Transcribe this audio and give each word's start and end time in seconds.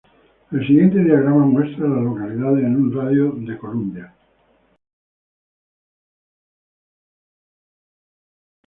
El 0.49 0.65
siguiente 0.65 0.97
diagrama 0.97 1.45
muestra 1.45 1.85
a 1.85 1.89
las 1.89 2.03
localidades 2.03 2.65
en 2.65 2.75
un 2.75 2.91
radio 2.91 3.31
de 3.33 3.51
de 3.51 3.57
Columbia. 3.59 4.15